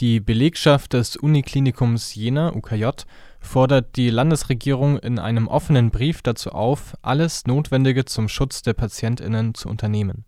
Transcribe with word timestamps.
Die 0.00 0.20
Belegschaft 0.20 0.94
des 0.94 1.16
Uniklinikums 1.16 2.14
Jena 2.14 2.54
(UKJ) 2.54 2.86
fordert 3.40 3.96
die 3.96 4.10
Landesregierung 4.10 4.98
in 4.98 5.18
einem 5.18 5.48
offenen 5.48 5.90
Brief 5.90 6.22
dazu 6.22 6.50
auf, 6.50 6.96
alles 7.02 7.46
Notwendige 7.46 8.04
zum 8.04 8.28
Schutz 8.28 8.62
der 8.62 8.72
PatientInnen 8.72 9.54
zu 9.54 9.68
unternehmen. 9.68 10.24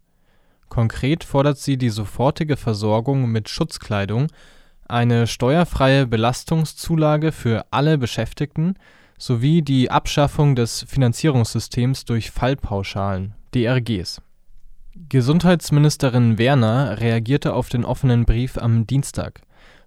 Konkret 0.68 1.24
fordert 1.24 1.58
sie 1.58 1.76
die 1.76 1.90
sofortige 1.90 2.56
Versorgung 2.56 3.30
mit 3.30 3.48
Schutzkleidung, 3.48 4.28
eine 4.86 5.26
steuerfreie 5.26 6.06
Belastungszulage 6.06 7.32
für 7.32 7.66
alle 7.70 7.96
Beschäftigten 7.96 8.74
sowie 9.18 9.62
die 9.62 9.90
Abschaffung 9.90 10.56
des 10.56 10.84
Finanzierungssystems 10.88 12.04
durch 12.04 12.30
Fallpauschalen 12.30 13.34
(DRGs). 13.54 14.20
Gesundheitsministerin 14.96 16.38
Werner 16.38 17.00
reagierte 17.00 17.54
auf 17.54 17.68
den 17.68 17.84
offenen 17.84 18.24
Brief 18.24 18.56
am 18.56 18.86
Dienstag. 18.86 19.40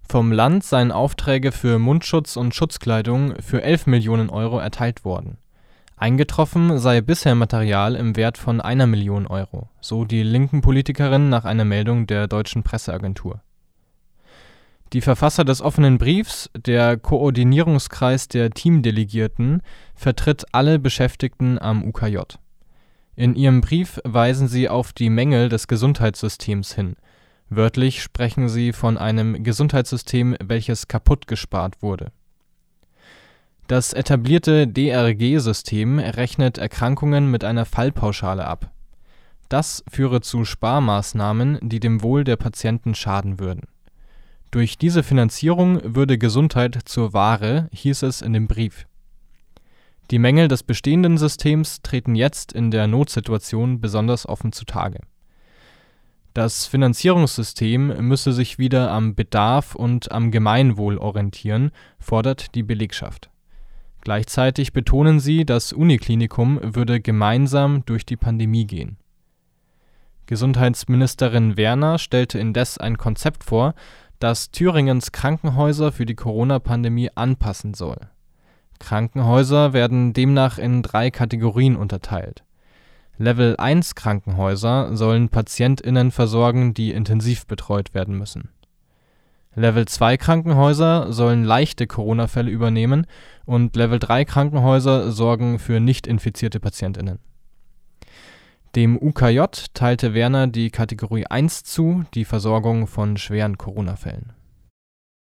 Vom 0.10 0.34
Land 0.34 0.66
seien 0.66 0.92
Aufträge 0.92 1.54
für 1.54 1.80
Mundschutz 1.80 2.36
und 2.36 2.54
Schutzkleidung 2.54 3.36
für 3.40 3.64
11 3.64 3.88
Millionen 3.88 4.30
Euro 4.30 4.60
erteilt 4.60 5.06
worden. 5.06 5.38
Eingetroffen 5.96 6.78
sei 6.78 7.00
bisher 7.00 7.36
Material 7.36 7.96
im 7.96 8.18
Wert 8.18 8.38
von 8.38 8.60
einer 8.60 8.86
Million 8.86 9.28
Euro, 9.28 9.70
so 9.80 10.04
die 10.04 10.24
linken 10.24 10.60
Politikerin 10.60 11.30
nach 11.30 11.46
einer 11.46 11.66
Meldung 11.66 12.06
der 12.06 12.28
deutschen 12.28 12.64
Presseagentur. 12.64 13.42
Die 14.92 15.02
Verfasser 15.02 15.46
des 15.46 15.62
offenen 15.62 16.00
Briefs, 16.00 16.50
der 16.54 16.98
Koordinierungskreis 16.98 18.28
der 18.28 18.50
Teamdelegierten, 18.50 19.62
vertritt 19.96 20.46
alle 20.52 20.80
Beschäftigten 20.80 21.58
am 21.60 21.86
UKJ. 21.86 22.18
In 23.18 23.36
ihrem 23.36 23.60
Brief 23.60 24.00
weisen 24.06 24.48
sie 24.48 24.70
auf 24.70 24.94
die 24.94 25.10
Mängel 25.10 25.50
des 25.50 25.68
Gesundheitssystems 25.68 26.74
hin 26.74 26.96
Wörtlich 27.50 28.04
sprechen 28.04 28.50
sie 28.50 28.74
von 28.74 28.98
einem 28.98 29.44
Gesundheitssystem, 29.44 30.36
welches 30.44 30.88
kaputt 30.88 31.28
gespart 31.28 31.82
wurde. 31.82 32.12
Das 33.68 33.94
etablierte 33.94 34.68
DRG-System 34.68 36.00
rechnet 36.00 36.58
Erkrankungen 36.58 37.32
mit 37.32 37.44
einer 37.44 37.66
Fallpauschale 37.66 38.46
ab. 38.46 38.72
Das 39.50 39.84
führe 39.90 40.22
zu 40.22 40.44
Sparmaßnahmen, 40.44 41.60
die 41.62 41.80
dem 41.80 42.04
Wohl 42.04 42.24
der 42.24 42.36
Patienten 42.36 42.96
schaden 42.96 43.40
würden. 43.40 43.68
Durch 44.52 44.78
diese 44.78 45.04
Finanzierung 45.04 45.96
würde 45.96 46.18
Gesundheit 46.18 46.80
zur 46.86 47.14
Ware, 47.14 47.70
hieß 47.72 48.04
es 48.04 48.22
in 48.22 48.34
dem 48.34 48.48
Brief. 48.48 48.86
Die 50.12 50.20
Mängel 50.20 50.48
des 50.48 50.64
bestehenden 50.64 51.18
Systems 51.18 51.82
treten 51.82 52.16
jetzt 52.16 52.54
in 52.54 52.72
der 52.72 52.88
Notsituation 52.88 53.82
besonders 53.82 54.28
offen 54.28 54.52
zutage 54.52 55.00
das 56.38 56.68
Finanzierungssystem 56.68 58.08
müsse 58.08 58.32
sich 58.32 58.60
wieder 58.60 58.92
am 58.92 59.16
Bedarf 59.16 59.74
und 59.74 60.12
am 60.12 60.30
Gemeinwohl 60.30 61.00
orientieren, 61.00 61.72
fordert 61.98 62.54
die 62.54 62.62
Belegschaft. 62.62 63.32
Gleichzeitig 64.02 64.72
betonen 64.72 65.20
sie, 65.20 65.46
das 65.46 65.74
Uniklinikum 65.74 66.60
würde 66.62 67.02
gemeinsam 67.02 67.84
durch 67.88 68.06
die 68.06 68.18
Pandemie 68.18 68.68
gehen. 68.68 68.98
Gesundheitsministerin 70.28 71.58
Werner 71.58 71.98
stellte 71.98 72.38
indes 72.38 72.78
ein 72.78 73.00
Konzept 73.00 73.44
vor, 73.44 73.74
das 74.20 74.52
Thüringens 74.52 75.12
Krankenhäuser 75.12 75.92
für 75.92 76.06
die 76.06 76.14
Corona-Pandemie 76.14 77.10
anpassen 77.16 77.74
soll. 77.74 77.98
Krankenhäuser 78.80 79.74
werden 79.74 80.14
demnach 80.14 80.58
in 80.58 80.82
drei 80.82 81.12
Kategorien 81.12 81.76
unterteilt 81.76 82.44
Level-1-Krankenhäuser 83.20 84.96
sollen 84.96 85.30
PatientInnen 85.30 86.12
versorgen, 86.12 86.74
die 86.74 86.92
intensiv 86.92 87.48
betreut 87.48 87.94
werden 87.94 88.18
müssen. 88.18 88.50
Level-2-Krankenhäuser 89.56 91.12
sollen 91.12 91.44
leichte 91.44 91.88
Corona-Fälle 91.88 92.52
übernehmen 92.52 93.08
und 93.46 93.76
Level-3-Krankenhäuser 93.76 95.12
sorgen 95.12 95.58
für 95.58 95.80
nicht 95.80 96.06
infizierte 96.06 96.60
PatientInnen. 96.60 97.18
Dem 98.76 99.02
UKJ 99.02 99.42
teilte 99.74 100.14
Werner 100.14 100.46
die 100.46 100.70
Kategorie 100.70 101.26
1 101.26 101.64
zu, 101.64 102.04
die 102.14 102.26
Versorgung 102.26 102.86
von 102.86 103.18
schweren 103.18 103.58
Corona-Fällen 103.58 104.37